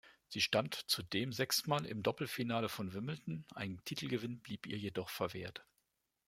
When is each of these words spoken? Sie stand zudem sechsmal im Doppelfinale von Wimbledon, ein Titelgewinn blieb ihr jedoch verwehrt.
Sie 0.29 0.41
stand 0.41 0.73
zudem 0.87 1.31
sechsmal 1.31 1.85
im 1.85 2.01
Doppelfinale 2.01 2.69
von 2.69 2.91
Wimbledon, 2.95 3.45
ein 3.53 3.79
Titelgewinn 3.85 4.39
blieb 4.39 4.65
ihr 4.65 4.79
jedoch 4.79 5.09
verwehrt. 5.11 5.63